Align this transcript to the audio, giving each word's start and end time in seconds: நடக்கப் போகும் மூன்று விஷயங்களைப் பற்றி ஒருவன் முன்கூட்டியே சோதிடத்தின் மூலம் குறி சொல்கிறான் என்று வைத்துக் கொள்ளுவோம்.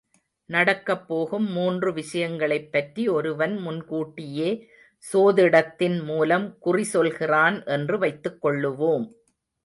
நடக்கப் 0.45 1.07
போகும் 1.07 1.51
மூன்று 1.51 1.93
விஷயங்களைப் 1.93 2.71
பற்றி 2.71 3.07
ஒருவன் 3.07 3.57
முன்கூட்டியே 3.57 4.67
சோதிடத்தின் 5.13 6.03
மூலம் 6.03 6.57
குறி 6.59 6.83
சொல்கிறான் 6.83 7.63
என்று 7.65 7.97
வைத்துக் 7.97 8.45
கொள்ளுவோம். 8.45 9.05